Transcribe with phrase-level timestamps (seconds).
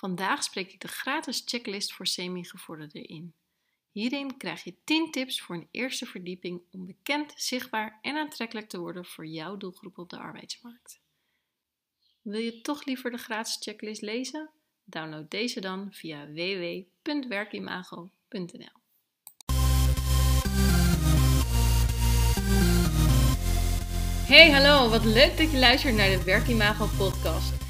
[0.00, 3.34] Vandaag spreek ik de gratis checklist voor semi-gevorderden in.
[3.90, 8.78] Hierin krijg je 10 tips voor een eerste verdieping om bekend, zichtbaar en aantrekkelijk te
[8.78, 11.00] worden voor jouw doelgroep op de arbeidsmarkt.
[12.22, 14.50] Wil je toch liever de gratis checklist lezen?
[14.84, 18.78] Download deze dan via www.werkimago.nl.
[24.26, 27.69] Hey, hallo, wat leuk dat je luistert naar de Werkimago podcast.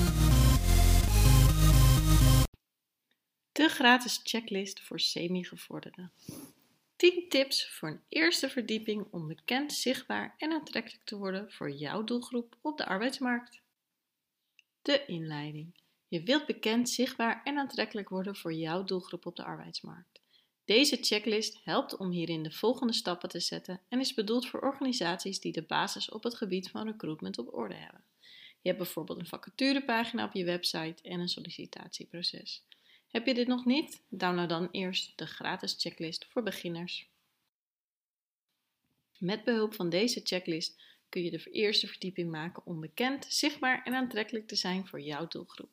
[3.51, 6.11] De gratis checklist voor semi-gevorderden.
[6.95, 12.03] 10 tips voor een eerste verdieping om bekend, zichtbaar en aantrekkelijk te worden voor jouw
[12.03, 13.61] doelgroep op de arbeidsmarkt.
[14.81, 15.79] De inleiding.
[16.07, 20.21] Je wilt bekend, zichtbaar en aantrekkelijk worden voor jouw doelgroep op de arbeidsmarkt.
[20.65, 25.39] Deze checklist helpt om hierin de volgende stappen te zetten en is bedoeld voor organisaties
[25.39, 28.03] die de basis op het gebied van recruitment op orde hebben.
[28.61, 32.63] Je hebt bijvoorbeeld een vacaturepagina op je website en een sollicitatieproces.
[33.11, 34.03] Heb je dit nog niet?
[34.09, 37.09] Download dan eerst de gratis checklist voor beginners.
[39.17, 43.93] Met behulp van deze checklist kun je de eerste verdieping maken om bekend, zichtbaar en
[43.93, 45.69] aantrekkelijk te zijn voor jouw doelgroep.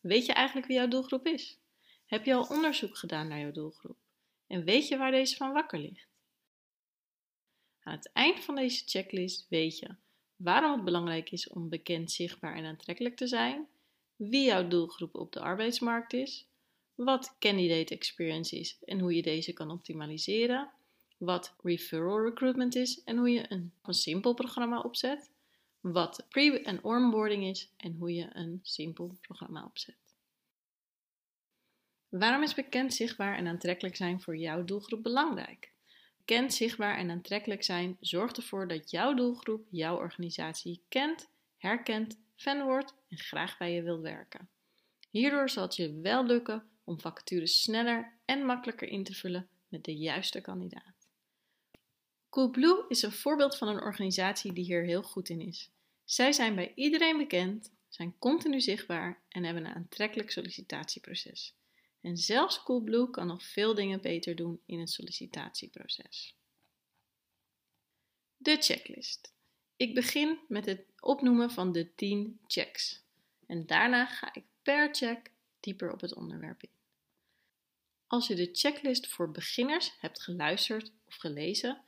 [0.00, 1.58] Weet je eigenlijk wie jouw doelgroep is?
[2.06, 3.96] Heb je al onderzoek gedaan naar jouw doelgroep?
[4.46, 6.08] En weet je waar deze van wakker ligt?
[7.82, 9.94] Aan het eind van deze checklist weet je
[10.36, 13.66] waarom het belangrijk is om bekend, zichtbaar en aantrekkelijk te zijn,
[14.16, 16.46] wie jouw doelgroep op de arbeidsmarkt is,
[16.96, 20.70] wat candidate experience is en hoe je deze kan optimaliseren,
[21.18, 25.30] wat referral recruitment is en hoe je een, simpel programma opzet,
[25.80, 29.96] wat pre- en onboarding is en hoe je een simpel programma opzet.
[32.08, 35.72] Waarom is bekend, zichtbaar en aantrekkelijk zijn voor jouw doelgroep belangrijk?
[36.18, 42.62] Bekend, zichtbaar en aantrekkelijk zijn zorgt ervoor dat jouw doelgroep jouw organisatie kent, herkent, fan
[42.62, 44.48] wordt en graag bij je wil werken.
[45.10, 49.84] Hierdoor zal het je wel lukken om vacatures sneller en makkelijker in te vullen met
[49.84, 51.08] de juiste kandidaat.
[52.28, 55.70] Coolblue is een voorbeeld van een organisatie die hier heel goed in is.
[56.04, 61.54] Zij zijn bij iedereen bekend, zijn continu zichtbaar en hebben een aantrekkelijk sollicitatieproces.
[62.00, 66.36] En zelfs Coolblue kan nog veel dingen beter doen in het sollicitatieproces.
[68.36, 69.34] De checklist.
[69.76, 73.02] Ik begin met het opnoemen van de 10 checks.
[73.46, 75.30] En daarna ga ik per check
[75.60, 76.75] dieper op het onderwerp in.
[78.06, 81.82] Als je de checklist voor beginners hebt geluisterd of gelezen,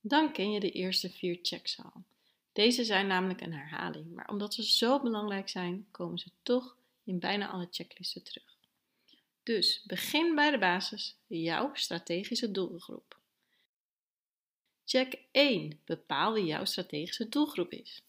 [0.00, 2.04] dan ken je de eerste vier checks al.
[2.52, 7.18] Deze zijn namelijk een herhaling, maar omdat ze zo belangrijk zijn, komen ze toch in
[7.18, 8.56] bijna alle checklisten terug.
[9.42, 13.18] Dus begin bij de basis, jouw strategische doelgroep.
[14.84, 15.80] Check 1.
[15.84, 18.02] Bepaal wie jouw strategische doelgroep is.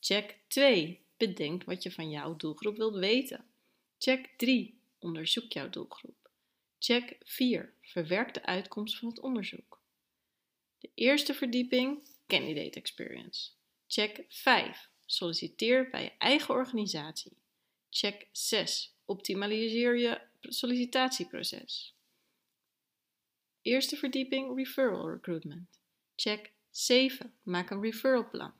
[0.00, 1.00] Check 2.
[1.16, 3.44] Bedenk wat je van jouw doelgroep wilt weten.
[3.98, 4.80] Check 3.
[4.98, 6.19] Onderzoek jouw doelgroep.
[6.82, 7.72] Check 4.
[7.82, 9.80] Verwerk de uitkomst van het onderzoek.
[10.78, 13.50] De eerste verdieping, Candidate Experience.
[13.86, 14.90] Check 5.
[15.06, 17.36] Solliciteer bij je eigen organisatie.
[17.90, 18.94] Check 6.
[19.04, 21.94] Optimaliseer je sollicitatieproces.
[23.62, 25.80] Eerste verdieping, Referral Recruitment.
[26.16, 27.34] Check 7.
[27.42, 28.52] Maak een referral plan.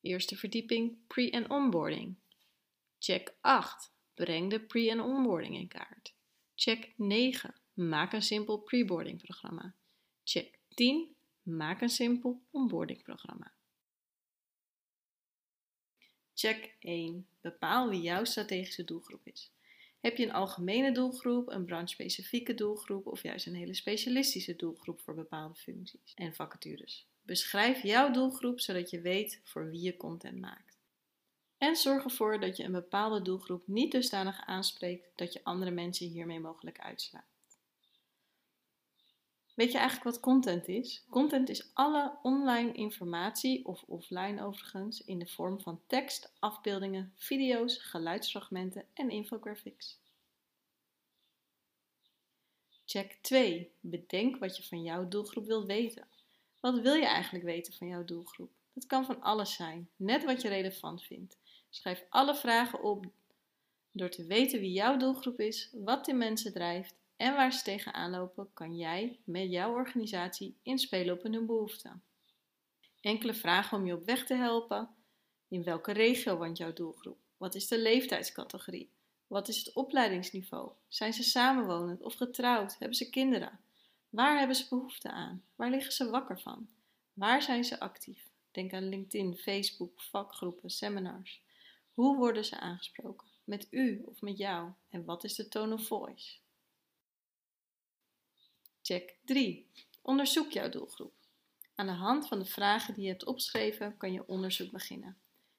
[0.00, 2.14] Eerste verdieping, Pre- en Onboarding.
[2.98, 3.92] Check 8.
[4.14, 6.13] Breng de pre- en onboarding in kaart.
[6.64, 7.54] Check 9.
[7.74, 9.74] Maak een simpel preboarding programma.
[10.22, 11.14] Check 10.
[11.42, 13.52] Maak een simpel onboarding programma.
[16.34, 17.26] Check 1.
[17.40, 19.50] Bepaal wie jouw strategische doelgroep is.
[20.00, 25.14] Heb je een algemene doelgroep, een branche-specifieke doelgroep of juist een hele specialistische doelgroep voor
[25.14, 27.06] bepaalde functies en vacatures?
[27.22, 30.63] Beschrijf jouw doelgroep zodat je weet voor wie je content maakt.
[31.58, 36.06] En zorg ervoor dat je een bepaalde doelgroep niet dusdanig aanspreekt dat je andere mensen
[36.06, 37.34] hiermee mogelijk uitslaat.
[39.54, 41.04] Weet je eigenlijk wat content is?
[41.10, 47.78] Content is alle online informatie, of offline overigens, in de vorm van tekst, afbeeldingen, video's,
[47.78, 49.98] geluidsfragmenten en infographics.
[52.84, 53.72] Check 2.
[53.80, 56.06] Bedenk wat je van jouw doelgroep wilt weten.
[56.60, 58.50] Wat wil je eigenlijk weten van jouw doelgroep?
[58.72, 61.38] Dat kan van alles zijn, net wat je relevant vindt.
[61.74, 63.06] Schrijf alle vragen op
[63.92, 68.10] door te weten wie jouw doelgroep is, wat die mensen drijft, en waar ze tegenaan
[68.10, 72.02] lopen, kan jij met jouw organisatie inspelen op hun behoeften.
[73.00, 74.88] Enkele vragen om je op weg te helpen.
[75.48, 77.18] In welke regio woont jouw doelgroep?
[77.36, 78.90] Wat is de leeftijdscategorie?
[79.26, 80.70] Wat is het opleidingsniveau?
[80.88, 82.78] Zijn ze samenwonend of getrouwd?
[82.78, 83.60] Hebben ze kinderen?
[84.10, 85.44] Waar hebben ze behoefte aan?
[85.54, 86.68] Waar liggen ze wakker van?
[87.12, 88.28] Waar zijn ze actief?
[88.50, 91.42] Denk aan LinkedIn, Facebook, vakgroepen, seminars.
[91.94, 93.28] Hoe worden ze aangesproken?
[93.44, 94.72] Met u of met jou?
[94.88, 96.36] En wat is de tone of voice?
[98.82, 99.66] Check 3.
[100.02, 101.12] Onderzoek jouw doelgroep.
[101.74, 105.16] Aan de hand van de vragen die je hebt opgeschreven kan je onderzoek beginnen.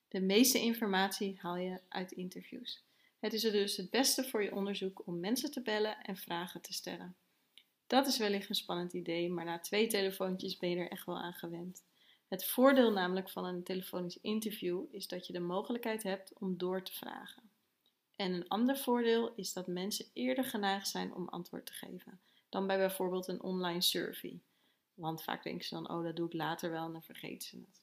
[0.08, 2.84] De meeste informatie haal je uit interviews.
[3.20, 6.74] Het is dus het beste voor je onderzoek om mensen te bellen en vragen te
[6.74, 7.16] stellen.
[7.88, 11.18] Dat is wellicht een spannend idee, maar na twee telefoontjes ben je er echt wel
[11.18, 11.84] aan gewend.
[12.28, 16.84] Het voordeel namelijk van een telefonisch interview is dat je de mogelijkheid hebt om door
[16.84, 17.50] te vragen.
[18.16, 22.20] En een ander voordeel is dat mensen eerder geneigd zijn om antwoord te geven
[22.56, 24.40] dan bij bijvoorbeeld een online survey.
[24.94, 27.58] Want vaak denken ze dan, oh dat doe ik later wel en dan vergeten ze
[27.58, 27.82] het.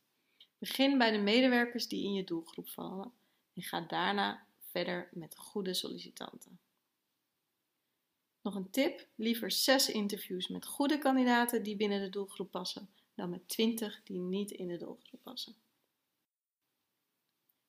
[0.59, 3.13] Begin bij de medewerkers die in je doelgroep vallen
[3.55, 6.59] en ga daarna verder met goede sollicitanten.
[8.43, 12.91] Nog een tip: liever 6 interviews met goede kandidaten die binnen de doelgroep passen,
[13.23, 15.55] dan met 20 die niet in de doelgroep passen.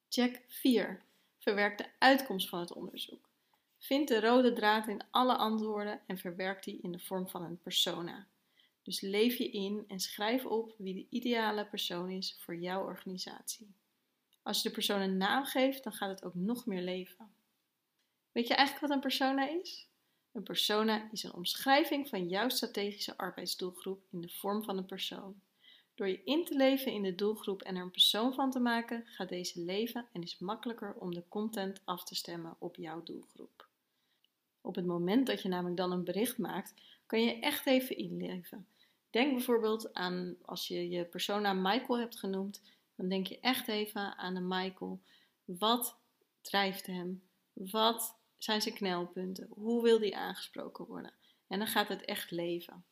[0.09, 1.03] Check 4.
[1.38, 3.29] Verwerk de uitkomst van het onderzoek.
[3.77, 7.59] Vind de rode draad in alle antwoorden en verwerk die in de vorm van een
[7.59, 8.27] persona.
[8.81, 13.73] Dus leef je in en schrijf op wie de ideale persoon is voor jouw organisatie.
[14.44, 17.35] Als je de persoon een naam geeft, dan gaat het ook nog meer leven.
[18.31, 19.88] Weet je eigenlijk wat een persona is?
[20.33, 25.41] Een persona is een omschrijving van jouw strategische arbeidsdoelgroep in de vorm van een persoon.
[25.95, 29.03] Door je in te leven in de doelgroep en er een persoon van te maken,
[29.06, 33.68] gaat deze leven en is makkelijker om de content af te stemmen op jouw doelgroep.
[34.62, 36.74] Op het moment dat je namelijk dan een bericht maakt,
[37.06, 38.68] kan je echt even inleven.
[39.09, 42.62] Denk bijvoorbeeld aan als je je persona Michael hebt genoemd,
[42.95, 45.00] dan denk je echt even aan de Michael.
[45.45, 45.97] Wat
[46.41, 47.24] drijft hem?
[47.53, 49.47] Wat zijn zijn knelpunten?
[49.49, 51.13] Hoe wil die aangesproken worden?
[51.47, 52.85] En dan gaat het echt leven.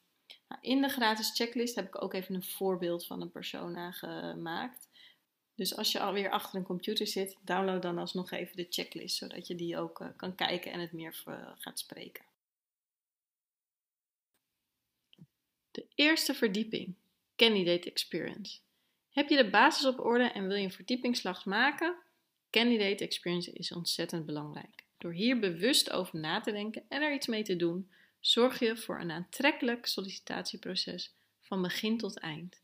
[0.48, 4.89] Nou, in de gratis checklist heb ik ook even een voorbeeld van een persona gemaakt.
[5.56, 9.48] Dus als je alweer achter een computer zit, download dan alsnog even de checklist, zodat
[9.48, 12.25] je die ook uh, kan kijken en het meer uh, gaat spreken.
[15.71, 16.95] De eerste verdieping,
[17.36, 18.59] Candidate Experience.
[19.09, 21.95] Heb je de basis op orde en wil je een verdiepingsslag maken?
[22.50, 24.89] Candidate Experience is ontzettend belangrijk.
[25.01, 28.77] Door hier bewust over na te denken en er iets mee te doen, zorg je
[28.77, 32.62] voor een aantrekkelijk sollicitatieproces van begin tot eind.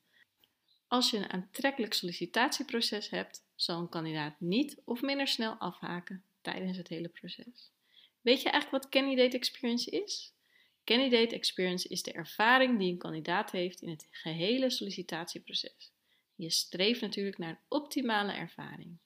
[0.88, 6.78] Als je een aantrekkelijk sollicitatieproces hebt, zal een kandidaat niet of minder snel afhaken tijdens
[6.78, 7.72] het hele proces.
[8.22, 10.34] Weet je eigenlijk wat Candidate Experience is?
[10.84, 15.92] Candidate Experience is de ervaring die een kandidaat heeft in het gehele sollicitatieproces.
[16.36, 18.98] Je streeft natuurlijk naar een optimale ervaring.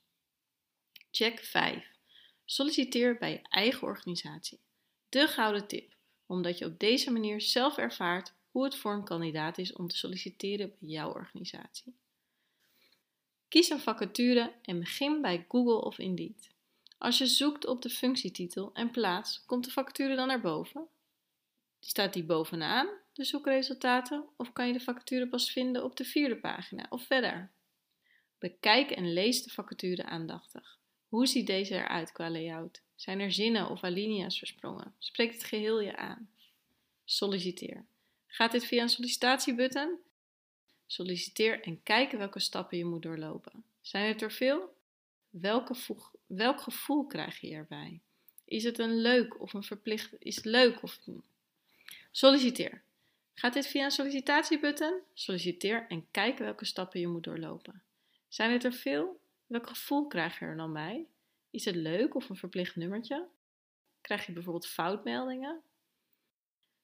[1.12, 2.00] Check 5.
[2.52, 4.60] Solliciteer bij je eigen organisatie.
[5.10, 5.96] De gouden tip,
[6.26, 9.98] omdat je op deze manier zelf ervaart hoe het voor een kandidaat is om te
[9.98, 11.96] solliciteren bij jouw organisatie.
[13.48, 16.50] Kies een vacature en begin bij Google of Indeed.
[16.98, 20.88] Als je zoekt op de functietitel en plaats, komt de vacature dan naar boven?
[21.80, 26.38] Staat die bovenaan de zoekresultaten of kan je de vacature pas vinden op de vierde
[26.38, 27.52] pagina of verder?
[28.40, 30.80] Bekijk en lees de vacature aandachtig.
[31.12, 32.82] Hoe ziet deze eruit qua layout?
[32.96, 34.94] Zijn er zinnen of alinea's versprongen?
[35.00, 36.30] Spreekt het geheel je aan?
[37.06, 37.86] Solliciteer.
[38.28, 39.98] Gaat dit via een sollicitatiebutton?
[40.88, 43.64] Solliciteer en kijk welke stappen je moet doorlopen.
[43.82, 44.76] Zijn het er veel?
[45.30, 45.76] Welke
[46.28, 48.00] welk gevoel krijg je erbij?
[48.46, 50.14] Is het een leuk of een verplicht?
[50.20, 51.00] Is het leuk of
[52.12, 52.82] Solliciteer.
[53.34, 54.94] Gaat dit via een sollicitatiebutton?
[55.14, 57.82] Solliciteer en kijk welke stappen je moet doorlopen.
[58.28, 59.21] Zijn het er veel?
[59.52, 61.08] Welk gevoel krijg je er dan bij?
[61.50, 63.28] Is het leuk of een verplicht nummertje?
[64.02, 65.62] Krijg je bijvoorbeeld foutmeldingen?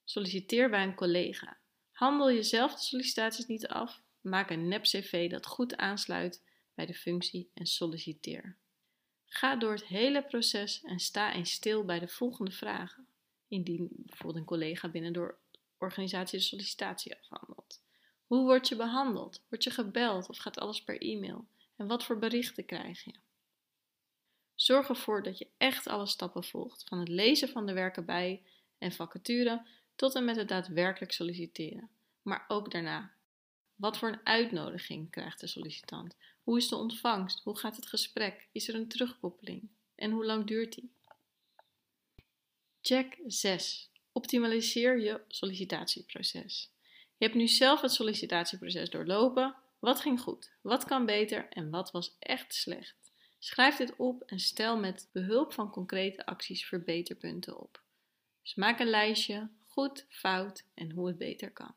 [0.04, 1.58] Solliciteer bij een collega.
[1.92, 4.02] Handel jezelf de sollicitaties niet af.
[4.22, 6.44] Maak een nep-cv dat goed aansluit
[6.74, 8.58] bij de functie en solliciteer.
[9.26, 13.08] Ga door het hele proces en sta eens stil bij de volgende vragen.
[13.48, 15.36] Indien bijvoorbeeld een collega binnen de
[15.78, 17.82] organisatie de sollicitatie afhandelt.
[18.26, 19.44] Hoe word je behandeld?
[19.50, 21.48] Word je gebeld of gaat alles per e-mail?
[21.78, 23.14] En wat voor berichten krijg je?
[24.56, 28.44] Zorg ervoor dat je echt alle stappen volgt, van het lezen van de werken bij
[28.78, 29.66] en vacature
[29.96, 31.90] tot en met het daadwerkelijk solliciteren.
[32.22, 33.12] Maar ook daarna.
[33.76, 36.16] Wat voor een uitnodiging krijgt de sollicitant?
[36.44, 37.44] Hoe is de ontvangst?
[37.44, 38.48] Hoe gaat het gesprek?
[38.52, 39.70] Is er een terugkoppeling?
[39.96, 40.92] En hoe lang duurt die?
[42.82, 43.90] Check 6.
[44.12, 46.72] Optimaliseer je sollicitatieproces.
[47.18, 49.56] Je hebt nu zelf het sollicitatieproces doorlopen.
[49.80, 50.52] Wat ging goed?
[50.62, 51.50] Wat kan beter?
[51.50, 53.12] En wat was echt slecht?
[53.40, 57.82] Schrijf dit op en stel met behulp van concrete acties verbeterpunten op.
[58.42, 61.76] Dus maak een lijstje, goed, fout en hoe het beter kan.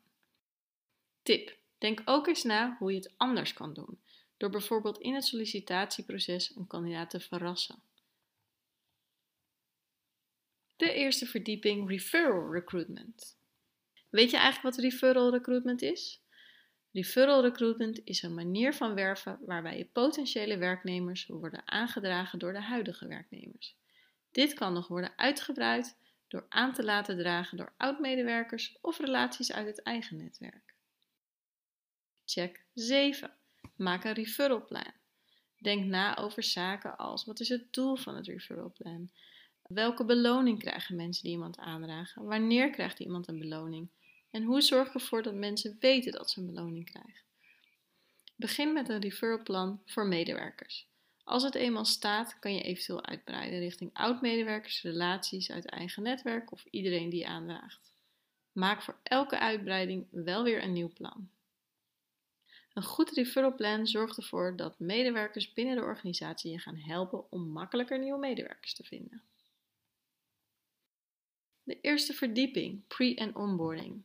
[1.23, 4.01] Tip: Denk ook eens na hoe je het anders kan doen,
[4.37, 7.81] door bijvoorbeeld in het sollicitatieproces een kandidaat te verrassen.
[10.75, 13.37] De eerste verdieping referral recruitment.
[14.09, 16.20] Weet je eigenlijk wat referral recruitment is?
[16.93, 22.61] Referral recruitment is een manier van werven waarbij je potentiële werknemers worden aangedragen door de
[22.61, 23.75] huidige werknemers.
[24.31, 29.67] Dit kan nog worden uitgebreid door aan te laten dragen door oud-medewerkers of relaties uit
[29.67, 30.73] het eigen netwerk.
[32.25, 33.31] Check 7.
[33.75, 34.91] Maak een referral plan.
[35.57, 39.09] Denk na over zaken als wat is het doel van het referral plan?
[39.61, 42.23] Welke beloning krijgen mensen die iemand aandragen?
[42.23, 43.89] Wanneer krijgt iemand een beloning?
[44.31, 47.23] En hoe zorg ik ervoor dat mensen weten dat ze een beloning krijgen?
[48.35, 50.87] Begin met een referral plan voor medewerkers.
[51.23, 56.65] Als het eenmaal staat, kan je eventueel uitbreiden richting oud-medewerkers, relaties uit eigen netwerk of
[56.69, 57.93] iedereen die aandraagt.
[58.51, 61.29] Maak voor elke uitbreiding wel weer een nieuw plan.
[62.73, 67.47] Een goed referral plan zorgt ervoor dat medewerkers binnen de organisatie je gaan helpen om
[67.47, 69.21] makkelijker nieuwe medewerkers te vinden.
[71.63, 74.01] De eerste verdieping, pre- en onboarding.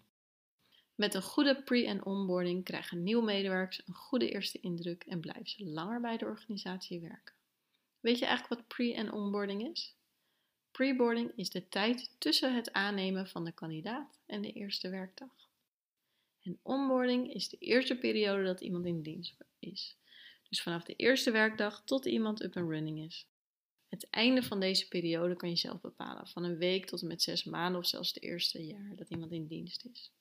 [0.97, 5.49] Met een goede pre- en onboarding krijgen nieuwe medewerkers een goede eerste indruk en blijven
[5.49, 7.35] ze langer bij de organisatie werken.
[8.01, 9.95] Weet je eigenlijk wat pre- en onboarding is?
[10.71, 15.51] Preboarding is de tijd tussen het aannemen van de kandidaat en de eerste werkdag.
[16.43, 19.97] En onboarding is de eerste periode dat iemand in dienst is.
[20.49, 23.27] Dus vanaf de eerste werkdag tot iemand up and running is.
[23.89, 27.23] Het einde van deze periode kan je zelf bepalen, van een week tot en met
[27.23, 30.13] zes maanden of zelfs het eerste jaar dat iemand in dienst is.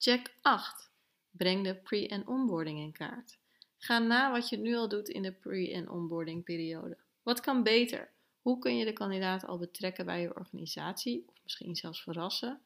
[0.00, 0.90] Check 8.
[1.30, 3.38] Breng de pre- en onboarding in kaart.
[3.78, 6.98] Ga na wat je nu al doet in de pre- en onboarding periode.
[7.22, 8.10] Wat kan beter?
[8.42, 12.60] Hoe kun je de kandidaat al betrekken bij je organisatie, of misschien zelfs verrassen,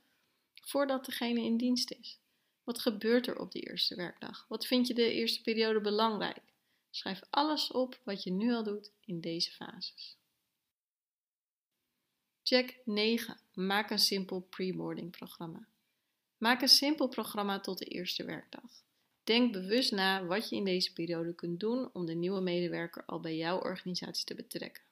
[0.54, 2.18] voordat degene in dienst is?
[2.64, 4.44] Wat gebeurt er op de eerste werkdag?
[4.48, 6.42] Wat vind je de eerste periode belangrijk?
[6.90, 10.16] Schrijf alles op wat je nu al doet in deze fases.
[12.42, 13.40] Check 9.
[13.52, 15.66] Maak een simpel preboarding programma.
[16.44, 18.84] Maak een simpel programma tot de eerste werkdag.
[19.22, 23.20] Denk bewust na wat je in deze periode kunt doen om de nieuwe medewerker al
[23.20, 24.82] bij jouw organisatie te betrekken.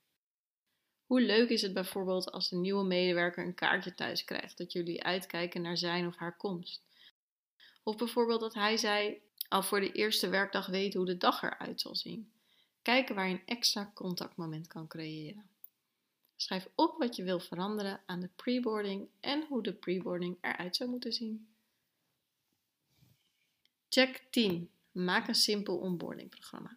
[1.07, 5.05] Hoe leuk is het bijvoorbeeld als de nieuwe medewerker een kaartje thuis krijgt dat jullie
[5.05, 6.83] uitkijken naar zijn of haar komst?
[7.83, 11.81] Of bijvoorbeeld dat hij zij al voor de eerste werkdag weet hoe de dag eruit
[11.81, 12.33] zal zien.
[12.83, 15.52] Kijken waar je een extra contactmoment kan creëren.
[16.43, 20.91] Schrijf op wat je wil veranderen aan de preboarding en hoe de preboarding eruit zou
[20.91, 21.49] moeten zien.
[23.89, 24.71] Check 10.
[24.93, 26.77] Maak een simpel onboardingprogramma.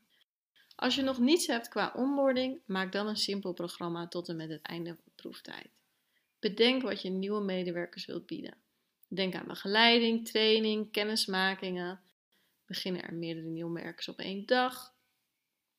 [0.75, 4.49] Als je nog niets hebt qua onboarding, maak dan een simpel programma tot en met
[4.49, 5.69] het einde van de proeftijd.
[6.39, 8.57] Bedenk wat je nieuwe medewerkers wilt bieden.
[9.07, 12.01] Denk aan begeleiding, training, kennismakingen.
[12.65, 14.95] Beginnen er meerdere nieuwe medewerkers op één dag?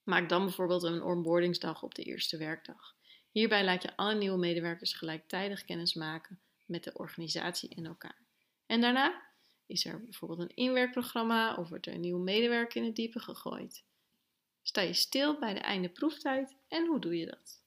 [0.03, 2.96] Maak dan bijvoorbeeld een onboardingsdag op de eerste werkdag.
[3.37, 8.19] Hierbij laat je alle nieuwe medewerkers gelijktijdig kennis maken met de organisatie en elkaar.
[8.67, 9.23] En daarna
[9.67, 13.85] is er bijvoorbeeld een inwerkprogramma of wordt er een nieuwe medewerker in het diepe gegooid.
[14.63, 17.63] Sta je stil bij de einde proeftijd en hoe doe je dat?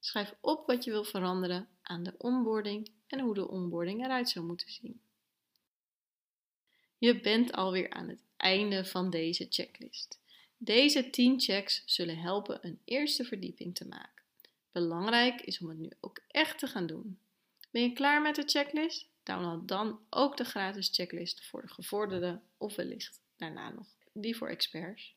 [0.00, 4.44] Schrijf op wat je wil veranderen aan de onboarding en hoe de onboarding eruit zou
[4.44, 5.00] moeten zien.
[6.98, 10.20] Je bent alweer aan het einde van deze checklist.
[10.56, 14.21] Deze 10 checks zullen helpen een eerste verdieping te maken.
[14.72, 17.18] Belangrijk is om het nu ook echt te gaan doen.
[17.70, 19.10] Ben je klaar met de checklist?
[19.22, 24.48] Download dan ook de gratis checklist voor de gevorderden of wellicht daarna nog die voor
[24.48, 25.14] experts.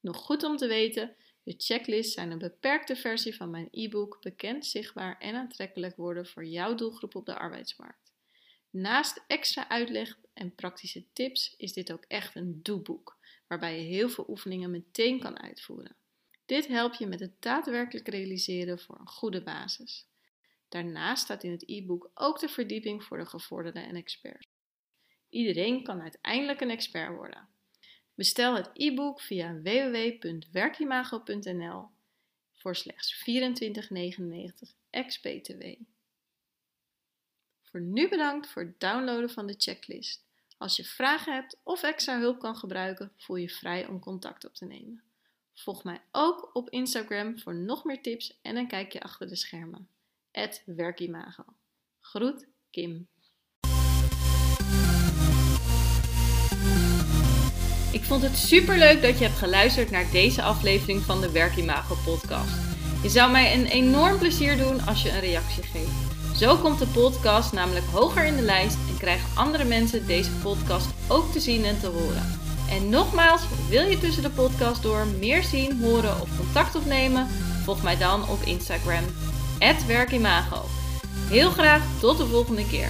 [0.00, 4.66] Nog goed om te weten, de checklists zijn een beperkte versie van mijn e-book Bekend,
[4.66, 8.12] zichtbaar en aantrekkelijk worden voor jouw doelgroep op de arbeidsmarkt.
[8.70, 14.08] Naast extra uitleg en praktische tips is dit ook echt een doeboek, waarbij je heel
[14.08, 15.96] veel oefeningen meteen kan uitvoeren.
[16.46, 20.06] Dit helpt je met het daadwerkelijk realiseren voor een goede basis.
[20.68, 24.46] Daarnaast staat in het e-book ook de verdieping voor de gevorderden en experts.
[25.28, 27.48] Iedereen kan uiteindelijk een expert worden.
[28.14, 31.88] Bestel het e-book via www.werkimago.nl
[32.52, 33.34] voor slechts 24,99
[34.90, 35.64] ex-BTW.
[37.62, 40.24] Voor nu bedankt voor het downloaden van de checklist.
[40.56, 44.54] Als je vragen hebt of extra hulp kan gebruiken, voel je vrij om contact op
[44.54, 45.13] te nemen.
[45.54, 49.88] Volg mij ook op Instagram voor nog meer tips en een kijkje achter de schermen.
[50.66, 51.44] werkimago.
[52.00, 53.08] Groet Kim.
[57.92, 61.94] Ik vond het super leuk dat je hebt geluisterd naar deze aflevering van de Werkimago
[62.04, 62.54] podcast.
[63.02, 66.36] Je zou mij een enorm plezier doen als je een reactie geeft.
[66.36, 70.88] Zo komt de podcast namelijk hoger in de lijst en krijgen andere mensen deze podcast
[71.08, 72.43] ook te zien en te horen.
[72.70, 77.28] En nogmaals, wil je tussen de podcast door meer zien, horen of contact opnemen?
[77.64, 79.04] Volg mij dan op Instagram,
[79.86, 80.64] werkimago.
[81.28, 82.88] Heel graag tot de volgende keer.